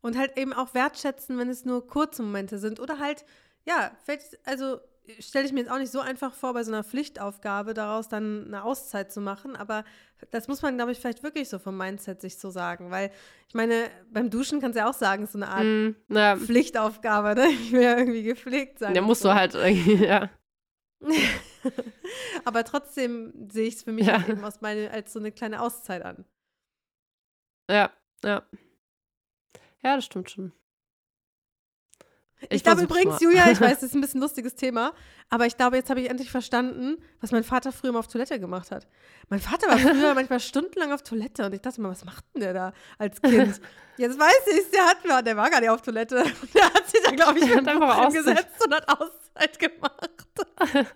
[0.00, 2.78] Und halt eben auch wertschätzen, wenn es nur kurze Momente sind.
[2.80, 3.24] Oder halt,
[3.64, 4.78] ja, vielleicht, also
[5.20, 8.44] stelle ich mir jetzt auch nicht so einfach vor, bei so einer Pflichtaufgabe daraus dann
[8.46, 9.56] eine Auszeit zu machen.
[9.56, 9.84] Aber
[10.30, 12.90] das muss man, glaube ich, vielleicht wirklich so vom Mindset sich so sagen.
[12.90, 13.10] Weil
[13.48, 15.96] ich meine, beim Duschen kannst du ja auch sagen, es ist so eine Art Mm,
[16.08, 17.48] na, Pflichtaufgabe, ne?
[17.48, 18.92] Ich will ja irgendwie gepflegt sein.
[18.92, 19.28] der und musst so.
[19.30, 20.28] du halt irgendwie, ja.
[22.44, 24.18] Aber trotzdem sehe ich es für mich Ja.
[24.18, 26.24] halt eben aus meine, als so eine kleine Auszeit an.
[27.70, 27.90] Ja,
[28.24, 28.42] ja.
[29.82, 30.52] Ja, das stimmt schon.
[32.50, 33.22] Ich, glaube versuch's übrigens, mal.
[33.22, 34.92] Julia, ich weiß, das ist ein bisschen ein lustiges Thema,
[35.28, 38.38] aber ich glaube, jetzt habe ich endlich verstanden, was mein Vater früher mal auf Toilette
[38.38, 38.86] gemacht hat.
[39.28, 42.42] Mein Vater war früher manchmal stundenlang auf Toilette und ich dachte mal, was macht denn
[42.42, 43.60] der da als Kind?
[43.96, 46.24] Jetzt weiß ich, der, hat, der war gar nicht auf Toilette.
[46.54, 48.88] Der hat sich da, glaube ich, einfach hingesetzt und hat
[49.38, 50.10] Auszeit gemacht.
[50.58, 50.86] das habe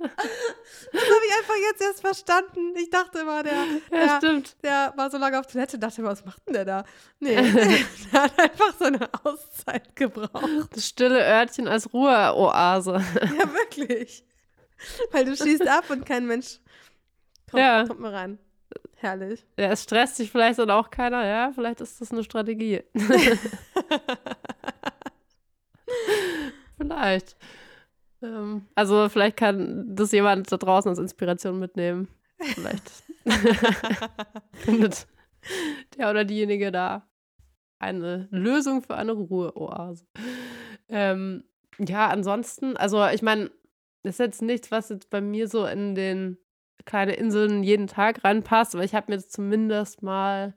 [0.92, 2.74] ich einfach jetzt erst verstanden.
[2.76, 6.11] Ich dachte immer, der, Ja, der, der war so lange auf Toilette und dachte immer,
[6.11, 6.85] was macht denn der da?
[7.20, 7.35] Nee,
[8.12, 10.68] der hat einfach so eine Auszeit gebraucht.
[10.72, 12.92] Das stille Örtchen als Ruheoase.
[13.38, 14.24] Ja, wirklich.
[15.12, 16.59] Weil du schießt ab und kein Mensch
[17.50, 17.85] kommt, Ja.
[17.87, 18.38] kommt mal rein.
[18.96, 19.44] Herrlich.
[19.59, 22.83] Ja, es stresst sich vielleicht dann auch keiner, ja, vielleicht ist das eine Strategie.
[26.76, 27.37] vielleicht.
[28.22, 32.08] Ähm, also vielleicht kann das jemand da draußen als Inspiration mitnehmen.
[32.38, 32.90] Vielleicht
[34.52, 35.06] findet
[35.96, 37.06] der oder diejenige da
[37.78, 40.06] eine Lösung für eine Ruheoase.
[40.88, 41.44] Ähm,
[41.78, 43.50] ja, ansonsten, also ich meine,
[44.02, 46.38] das ist jetzt nichts, was jetzt bei mir so in den
[46.85, 50.54] kleine Inseln jeden Tag reinpasst, aber ich habe mir jetzt zumindest mal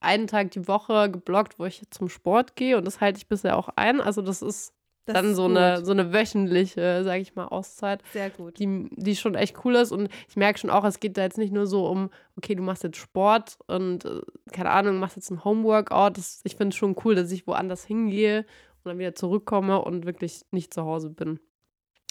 [0.00, 3.56] einen Tag die Woche geblockt, wo ich zum Sport gehe und das halte ich bisher
[3.56, 4.00] auch ein.
[4.00, 4.72] Also das ist
[5.12, 8.02] das dann so, eine, so eine wöchentliche, sage ich mal, Auszeit.
[8.12, 8.58] Sehr gut.
[8.58, 9.92] Die, die schon echt cool ist.
[9.92, 12.62] Und ich merke schon auch, es geht da jetzt nicht nur so um, okay, du
[12.62, 14.20] machst jetzt Sport und, äh,
[14.52, 16.16] keine Ahnung, machst jetzt ein Homeworkout.
[16.16, 18.40] Das, ich finde es schon cool, dass ich woanders hingehe
[18.82, 21.40] und dann wieder zurückkomme und wirklich nicht zu Hause bin.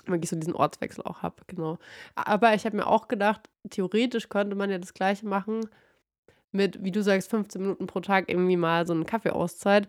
[0.05, 1.77] Wirklich so diesen Ortswechsel auch habe, genau.
[2.15, 5.61] Aber ich habe mir auch gedacht, theoretisch könnte man ja das Gleiche machen
[6.51, 9.87] mit, wie du sagst, 15 Minuten pro Tag irgendwie mal so eine Kaffeeauszeit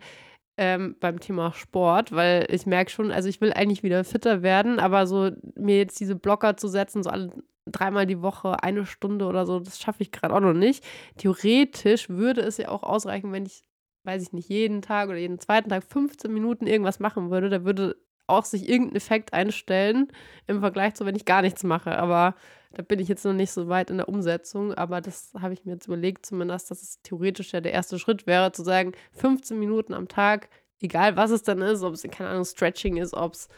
[0.57, 4.79] ähm, beim Thema Sport, weil ich merke schon, also ich will eigentlich wieder fitter werden,
[4.79, 7.31] aber so mir jetzt diese Blocker zu setzen, so alle
[7.65, 10.83] dreimal die Woche eine Stunde oder so, das schaffe ich gerade auch noch nicht.
[11.17, 13.63] Theoretisch würde es ja auch ausreichen, wenn ich,
[14.03, 17.49] weiß ich nicht, jeden Tag oder jeden zweiten Tag 15 Minuten irgendwas machen würde.
[17.49, 20.11] Da würde auch sich irgendein Effekt einstellen
[20.47, 21.97] im Vergleich zu, wenn ich gar nichts mache.
[21.97, 22.35] Aber
[22.73, 25.65] da bin ich jetzt noch nicht so weit in der Umsetzung, aber das habe ich
[25.65, 29.59] mir jetzt überlegt, zumindest, dass es theoretisch ja der erste Schritt wäre, zu sagen, 15
[29.59, 33.33] Minuten am Tag, egal was es dann ist, ob es, keine Ahnung, Stretching ist, ob
[33.33, 33.49] es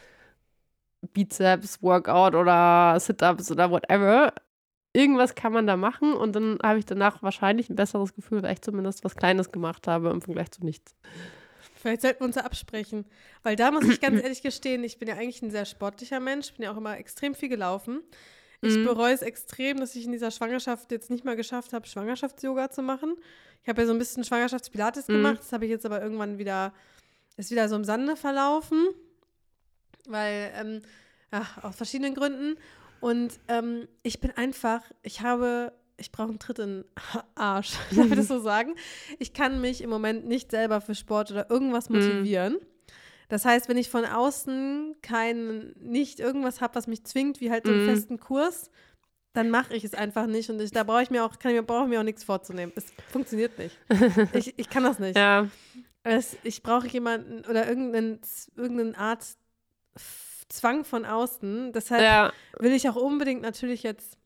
[1.14, 4.34] Bizeps, Workout oder Sit-Ups oder whatever.
[4.94, 8.54] Irgendwas kann man da machen und dann habe ich danach wahrscheinlich ein besseres Gefühl, weil
[8.54, 10.96] ich zumindest was Kleines gemacht habe im Vergleich zu nichts.
[11.84, 13.04] Vielleicht sollten wir uns da absprechen.
[13.44, 16.54] Weil da muss ich ganz ehrlich gestehen, ich bin ja eigentlich ein sehr sportlicher Mensch,
[16.54, 18.02] bin ja auch immer extrem viel gelaufen.
[18.62, 18.86] Ich mhm.
[18.86, 22.84] bereue es extrem, dass ich in dieser Schwangerschaft jetzt nicht mal geschafft habe, Schwangerschafts-Yoga zu
[22.84, 23.18] machen.
[23.64, 25.14] Ich habe ja so ein bisschen Schwangerschaftspilates mhm.
[25.16, 26.74] gemacht, das habe ich jetzt aber irgendwann wieder,
[27.36, 28.88] ist wieder so im Sande verlaufen,
[30.08, 30.84] weil, ähm,
[31.32, 32.56] ach, aus verschiedenen Gründen.
[33.02, 36.86] Und ähm, ich bin einfach, ich habe, ich brauche einen Tritt in
[37.36, 38.76] Arsch, darf ich das so sagen?
[39.20, 41.98] Ich kann mich im Moment nicht selber für Sport oder irgendwas mhm.
[41.98, 42.54] motivieren.
[42.54, 42.68] Mhm.
[43.30, 47.66] Das heißt, wenn ich von außen kein, nicht irgendwas habe, was mich zwingt, wie halt
[47.66, 47.90] so einen mm.
[47.90, 48.70] festen Kurs,
[49.34, 51.62] dann mache ich es einfach nicht und ich, da brauche ich mir auch, kann ich,
[51.66, 52.72] brauche mir auch nichts vorzunehmen.
[52.76, 53.76] Es funktioniert nicht.
[54.34, 55.18] ich, ich kann das nicht.
[55.18, 55.48] Ja.
[56.04, 58.20] Es, ich brauche jemanden oder irgendeinen,
[58.56, 59.26] irgendeine Art
[60.50, 61.74] Zwang von außen.
[61.74, 62.32] Deshalb ja.
[62.60, 64.20] will ich auch unbedingt natürlich jetzt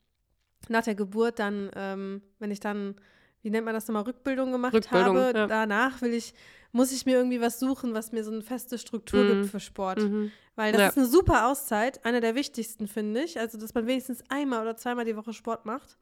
[0.70, 2.96] nach der Geburt dann, ähm, wenn ich dann,
[3.42, 5.48] wie nennt man das nochmal, Rückbildung gemacht Rückbildung, habe, ja.
[5.48, 6.34] danach will ich
[6.72, 9.30] muss ich mir irgendwie was suchen, was mir so eine feste Struktur mhm.
[9.30, 10.00] gibt für Sport.
[10.00, 10.32] Mhm.
[10.56, 10.88] Weil das ja.
[10.90, 13.40] ist eine super Auszeit, eine der wichtigsten, finde ich.
[13.40, 15.98] Also, dass man wenigstens einmal oder zweimal die Woche Sport macht.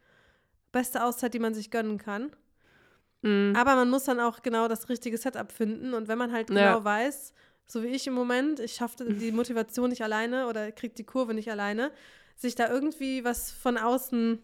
[0.71, 2.31] Beste Auszeit, die man sich gönnen kann.
[3.21, 3.53] Mhm.
[3.55, 5.93] Aber man muss dann auch genau das richtige Setup finden.
[5.93, 6.83] Und wenn man halt genau ja.
[6.83, 7.33] weiß,
[7.67, 11.33] so wie ich im Moment, ich schaffe die Motivation nicht alleine oder kriege die Kurve
[11.33, 11.91] nicht alleine,
[12.35, 14.39] sich da irgendwie was von außen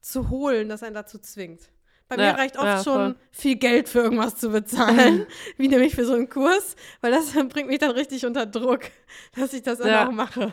[0.00, 1.70] zu holen, das einen dazu zwingt.
[2.10, 5.94] Bei ja, mir reicht oft ja, schon viel Geld für irgendwas zu bezahlen, wie nämlich
[5.94, 8.82] für so einen Kurs, weil das bringt mich dann richtig unter Druck,
[9.36, 10.08] dass ich das dann ja.
[10.08, 10.52] auch mache.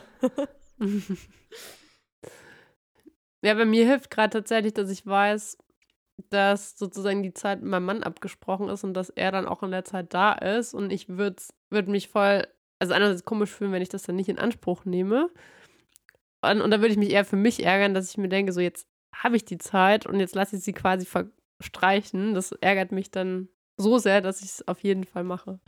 [3.42, 5.58] ja, bei mir hilft gerade tatsächlich, dass ich weiß,
[6.30, 9.72] dass sozusagen die Zeit mit meinem Mann abgesprochen ist und dass er dann auch in
[9.72, 12.46] der Zeit da ist und ich würde würd mich voll,
[12.78, 15.28] also einerseits komisch fühlen, wenn ich das dann nicht in Anspruch nehme.
[16.40, 18.60] Und, und da würde ich mich eher für mich ärgern, dass ich mir denke, so
[18.60, 18.86] jetzt
[19.18, 21.26] habe ich die Zeit und jetzt lasse ich sie quasi ver
[21.60, 22.34] streichen.
[22.34, 25.58] Das ärgert mich dann so sehr, dass ich es auf jeden Fall mache.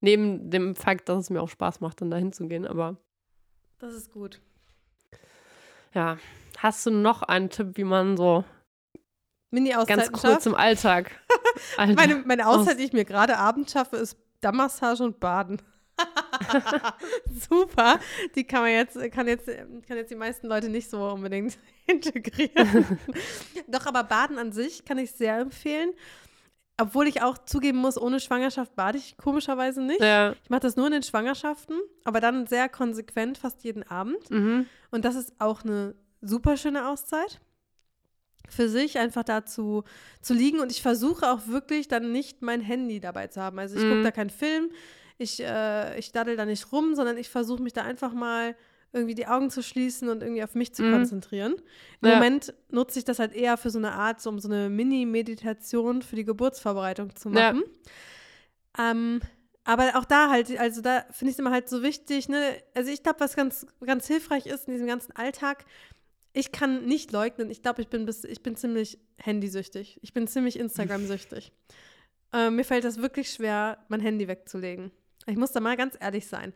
[0.00, 2.96] Neben dem Fakt, dass es mir auch Spaß macht, dann dahin zu gehen, aber.
[3.78, 4.40] Das ist gut.
[5.94, 6.18] Ja.
[6.58, 8.44] Hast du noch einen Tipp, wie man so
[9.50, 11.10] Mini ganz kurz im Alltag.
[11.76, 15.62] meine, meine Auszeit, die ich mir gerade abends schaffe, ist Dammmassage und Baden.
[17.48, 17.98] Super.
[18.34, 22.98] Die kann man jetzt, kann jetzt, kann jetzt die meisten Leute nicht so unbedingt integrieren.
[23.68, 25.90] Doch, aber Baden an sich kann ich sehr empfehlen.
[26.80, 30.00] Obwohl ich auch zugeben muss, ohne Schwangerschaft bade ich komischerweise nicht.
[30.00, 30.34] Ja.
[30.44, 34.30] Ich mache das nur in den Schwangerschaften, aber dann sehr konsequent, fast jeden Abend.
[34.30, 34.66] Mhm.
[34.92, 37.40] Und das ist auch eine super schöne Auszeit
[38.48, 39.84] für sich einfach dazu
[40.20, 43.58] zu liegen und ich versuche auch wirklich dann nicht mein Handy dabei zu haben.
[43.58, 43.90] Also ich mhm.
[43.90, 44.70] gucke da keinen Film,
[45.18, 48.56] ich, äh, ich daddel da nicht rum, sondern ich versuche mich da einfach mal
[48.92, 50.92] irgendwie die Augen zu schließen und irgendwie auf mich zu mhm.
[50.92, 51.56] konzentrieren.
[52.00, 52.14] Im ja.
[52.14, 56.00] Moment nutze ich das halt eher für so eine Art, so um so eine Mini-Meditation
[56.00, 57.62] für die Geburtsvorbereitung zu machen.
[58.78, 58.90] Ja.
[58.90, 59.20] Ähm,
[59.64, 62.40] aber auch da halt, also da finde ich es immer halt so wichtig, ne?
[62.74, 65.66] Also ich glaube, was ganz, ganz hilfreich ist in diesem ganzen Alltag,
[66.32, 69.98] ich kann nicht leugnen, ich glaube, ich bin bis, ich bin ziemlich handysüchtig.
[70.02, 71.52] Ich bin ziemlich Instagram-süchtig.
[72.32, 74.90] äh, mir fällt das wirklich schwer, mein Handy wegzulegen.
[75.28, 76.52] Ich muss da mal ganz ehrlich sein.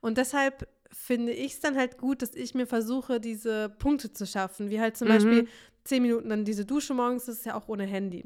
[0.00, 4.26] Und deshalb finde ich es dann halt gut, dass ich mir versuche, diese Punkte zu
[4.26, 4.70] schaffen.
[4.70, 5.12] Wie halt zum mhm.
[5.12, 5.48] Beispiel
[5.84, 8.24] zehn Minuten dann diese Dusche morgens, das ist ja auch ohne Handy.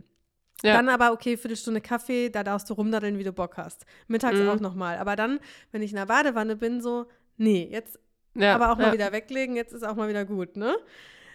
[0.62, 0.74] Ja.
[0.74, 3.86] Dann aber, okay, Viertelstunde Kaffee, da darfst du rumdaddeln, wie du Bock hast.
[4.08, 4.48] Mittags mhm.
[4.48, 4.98] auch nochmal.
[4.98, 5.40] Aber dann,
[5.72, 7.06] wenn ich in der Badewanne bin, so,
[7.38, 7.98] nee, jetzt
[8.34, 8.92] ja, aber auch mal ja.
[8.92, 10.76] wieder weglegen, jetzt ist auch mal wieder gut, ne?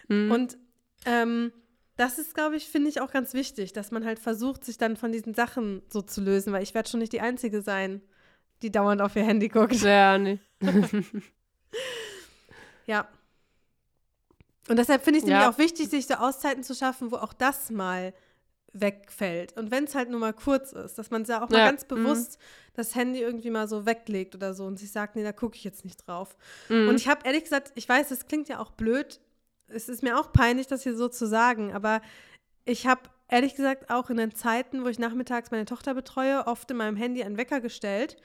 [0.08, 0.30] Mhm.
[0.30, 0.58] Und
[1.04, 1.52] ähm,
[1.96, 4.96] das ist, glaube ich, finde ich auch ganz wichtig, dass man halt versucht, sich dann
[4.96, 8.00] von diesen Sachen so zu lösen, weil ich werde schon nicht die Einzige sein,
[8.62, 9.74] die dauernd auf ihr Handy guckt.
[9.82, 10.38] Ja, nee.
[12.86, 13.08] Ja.
[14.68, 15.40] Und deshalb finde ich es Ja.
[15.40, 18.14] nämlich auch wichtig, sich so Auszeiten zu schaffen, wo auch das mal
[18.72, 19.56] wegfällt.
[19.56, 21.82] Und wenn es halt nur mal kurz ist, dass man ja auch mal Ja, ganz
[21.82, 21.88] mhm.
[21.88, 22.38] bewusst
[22.74, 25.64] das Handy irgendwie mal so weglegt oder so und sich sagt, nee, da gucke ich
[25.64, 26.36] jetzt nicht drauf.
[26.68, 26.88] Mhm.
[26.88, 29.20] Und ich habe ehrlich gesagt, ich weiß, es klingt ja auch blöd,
[29.68, 32.00] es ist mir auch peinlich, das hier so zu sagen, aber
[32.64, 36.70] ich habe ehrlich gesagt auch in den Zeiten, wo ich nachmittags meine Tochter betreue, oft
[36.70, 38.16] in meinem Handy einen Wecker gestellt,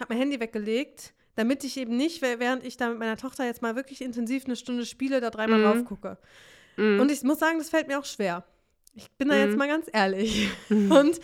[0.00, 3.62] habe mein Handy weggelegt, damit ich eben nicht, während ich da mit meiner Tochter jetzt
[3.62, 5.64] mal wirklich intensiv eine Stunde spiele, da dreimal Mhm.
[5.64, 6.18] drauf gucke.
[6.76, 7.00] Mhm.
[7.00, 8.44] Und ich muss sagen, das fällt mir auch schwer.
[8.94, 9.40] Ich bin da Mhm.
[9.42, 10.50] jetzt mal ganz ehrlich.
[10.70, 11.20] Und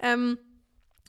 [0.00, 0.38] ähm,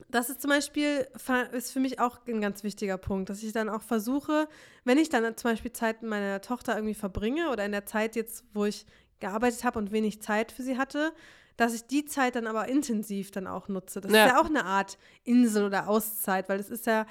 [0.10, 1.08] das ist zum Beispiel,
[1.52, 4.48] ist für mich auch ein ganz wichtiger Punkt, dass ich dann auch versuche,
[4.86, 8.16] wenn ich dann zum Beispiel Zeit mit meiner Tochter irgendwie verbringe oder in der Zeit
[8.16, 8.86] jetzt, wo ich
[9.20, 11.14] gearbeitet habe und wenig Zeit für sie hatte,
[11.58, 14.02] dass ich die Zeit dann aber intensiv dann auch nutze.
[14.02, 14.26] Das Ja.
[14.26, 17.06] ist ja auch eine Art Insel oder Auszeit, weil es ist ja,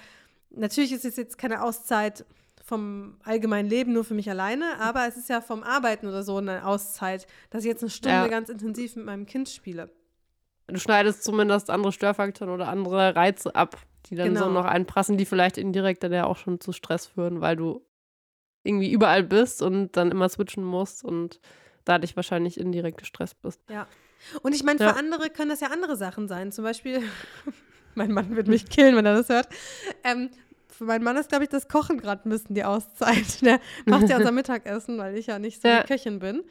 [0.51, 2.25] natürlich ist es jetzt keine Auszeit
[2.65, 6.39] vom allgemeinen Leben nur für mich alleine, aber es ist ja vom Arbeiten oder so
[6.39, 8.29] eine Auszeit, dass ich jetzt eine Stunde Ja.
[8.29, 9.91] ganz intensiv mit meinem Kind spiele.
[10.67, 13.77] du schneidest zumindest andere Störfaktoren oder andere Reize ab,
[14.07, 14.55] die dann so Genau.
[14.63, 17.85] noch einprassen, die vielleicht indirekt dann ja auch schon zu Stress führen, weil du
[18.63, 21.39] irgendwie überall bist und dann immer switchen musst und
[21.85, 23.61] dadurch wahrscheinlich indirekt gestresst bist.
[24.43, 24.93] Und ich meine, für Ja.
[24.93, 26.53] andere können das ja andere Sachen sein.
[26.53, 27.03] Zum Beispiel,
[27.95, 29.49] mein Mann wird mich killen, wenn er das hört.
[30.03, 30.31] Ähm,
[30.69, 33.41] für meinen Mann ist, glaube ich, das Kochen gerade ein bisschen die Auszeit.
[33.43, 35.83] Der macht ja unser Mittagessen, weil ich ja nicht so Ja.
[35.83, 36.43] die Köchin bin.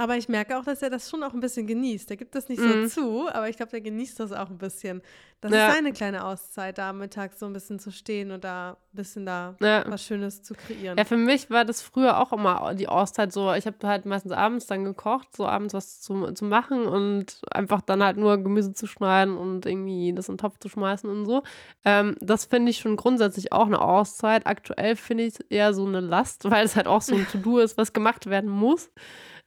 [0.00, 2.08] Aber ich merke auch, dass er das schon auch ein bisschen genießt.
[2.08, 2.88] Der gibt das nicht Mhm.
[2.88, 5.02] so zu, aber ich glaube, der genießt das auch ein bisschen.
[5.40, 5.68] Das Ja.
[5.68, 9.26] ist seine kleine Auszeit, da mittags so ein bisschen zu stehen und da ein bisschen
[9.26, 9.84] da Ja.
[9.88, 10.96] was Schönes zu kreieren.
[10.98, 13.52] Ja, für mich war das früher auch immer die Auszeit so.
[13.52, 17.80] Ich habe halt meistens abends dann gekocht, so abends was zu, zu machen und einfach
[17.82, 21.26] dann halt nur Gemüse zu schneiden und irgendwie das in den Topf zu schmeißen und
[21.26, 21.42] so.
[21.84, 24.46] Ähm, das finde ich schon grundsätzlich auch eine Auszeit.
[24.46, 27.58] Aktuell finde ich es eher so eine Last, weil es halt auch so ein To-Do
[27.58, 28.90] ist, was gemacht werden muss.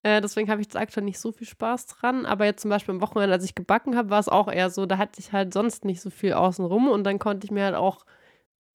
[0.03, 2.25] Äh, deswegen habe ich jetzt aktuell nicht so viel Spaß dran.
[2.25, 4.85] Aber jetzt zum Beispiel am Wochenende, als ich gebacken habe, war es auch eher so,
[4.85, 7.65] da hatte ich halt sonst nicht so viel außen rum und dann konnte ich mir
[7.65, 8.05] halt auch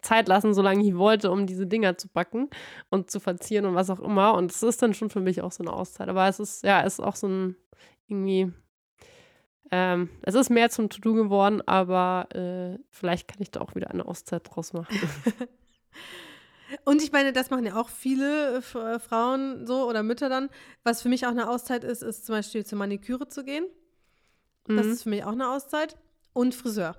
[0.02, 2.48] Zeit lassen, solange ich wollte, um diese Dinger zu backen
[2.90, 4.34] und zu verzieren und was auch immer.
[4.34, 6.08] Und es ist dann schon für mich auch so eine Auszeit.
[6.08, 7.56] Aber es ist, ja, es ist auch so ein
[8.06, 8.52] irgendwie.
[9.72, 13.90] Ähm, es ist mehr zum To-Do geworden, aber äh, vielleicht kann ich da auch wieder
[13.90, 14.96] eine Auszeit draus machen.
[16.84, 20.48] Und ich meine, das machen ja auch viele äh, äh, Frauen so oder Mütter dann.
[20.82, 23.66] Was für mich auch eine Auszeit ist, ist zum Beispiel zur Maniküre zu gehen.
[24.66, 24.92] Das Mhm.
[24.92, 25.96] ist für mich auch eine Auszeit.
[26.32, 26.96] Und Friseur.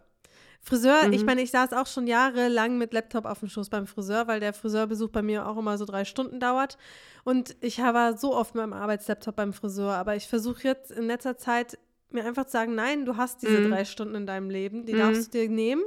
[0.62, 1.25] Friseur, ich Mhm.
[1.27, 4.53] meine, ich saß auch schon jahrelang mit Laptop auf dem Schoß beim Friseur, weil der
[4.53, 6.77] Friseurbesuch bei mir auch immer so drei Stunden dauert.
[7.23, 9.93] Und ich war so oft mit meinem Arbeitslaptop beim Friseur.
[9.93, 11.77] Aber ich versuche jetzt in letzter Zeit
[12.10, 13.69] mir einfach zu sagen, nein, du hast diese Mhm.
[13.69, 14.97] drei Stunden in deinem Leben, die Mhm.
[14.97, 15.84] darfst du dir nehmen.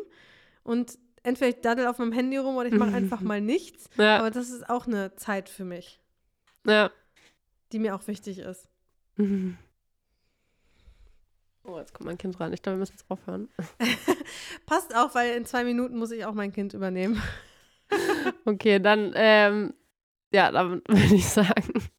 [0.62, 3.88] Und entweder ich daddel auf meinem Handy rum oder ich mache einfach mal nichts.
[3.96, 6.00] Ja, Aber das ist auch eine Zeit für mich,
[6.66, 6.90] ja.
[7.72, 8.68] die mir auch wichtig ist.
[9.16, 9.56] Mhm.
[11.62, 12.54] Oh, jetzt kommt mein Kind rein.
[12.54, 13.48] Ich glaube, wir müssen jetzt aufhören.
[14.66, 17.22] Passt auch, weil in zwei Minuten muss ich auch mein Kind übernehmen.
[18.46, 19.74] Okay, dann, ähm,
[20.32, 21.90] ja, dann würde ich sagen.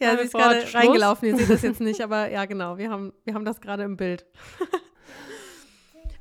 [0.00, 1.28] Ja, sie wir ist gerade reingelaufen.
[1.28, 2.78] Ihr seht das jetzt nicht, aber ja, genau.
[2.78, 4.24] Wir haben, wir haben das gerade im Bild.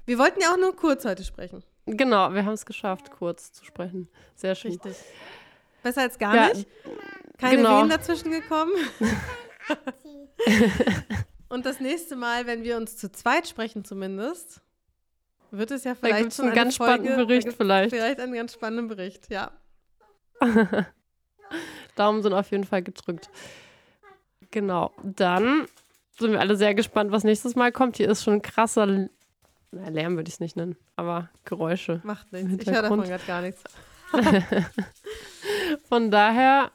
[0.05, 1.63] wir wollten ja auch nur kurz heute sprechen.
[1.85, 4.07] Genau, wir haben es geschafft, kurz zu sprechen.
[4.35, 4.71] Sehr schön.
[4.71, 4.95] Richtig.
[5.81, 6.67] Besser als gar Ja, nicht.
[7.37, 7.81] Keine genau.
[7.81, 8.71] Wehen dazwischen gekommen.
[11.49, 14.61] Und das nächste Mal, wenn wir uns zu zweit sprechen zumindest,
[15.51, 17.89] wird es ja Da vielleicht es schon einen eine ganz Folge, spannenden da Bericht vielleicht.
[17.91, 19.51] Vielleicht einen ganz spannenden Bericht, ja.
[21.95, 23.29] Daumen sind auf jeden Fall gedrückt.
[24.49, 24.91] Genau.
[25.03, 25.67] Dann
[26.17, 27.97] sind wir alle sehr gespannt, was nächstes Mal kommt.
[27.97, 29.09] Hier ist schon krasser L-
[29.73, 32.01] na, Lärm würde ich es nicht nennen, aber Geräusche.
[32.03, 32.63] Macht nichts.
[32.63, 33.63] Ich höre davon gerade gar nichts.
[35.89, 36.71] Von daher,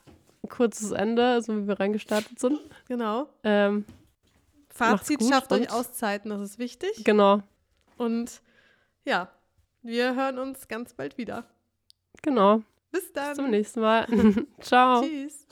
[0.49, 2.59] kurzes Ende, so wie wir reingestartet sind.
[2.87, 3.29] Genau.
[3.43, 3.85] Ähm,
[4.69, 7.03] Fazit, schafft euch Auszeiten, das ist wichtig.
[7.03, 7.41] Genau.
[7.97, 8.41] Und
[9.05, 9.29] ja,
[9.81, 11.45] wir hören uns ganz bald wieder.
[12.21, 12.61] Genau.
[12.91, 13.29] Bis dann.
[13.29, 14.07] Bis zum nächsten Mal.
[14.59, 15.01] Ciao.
[15.01, 15.47] Tschüss.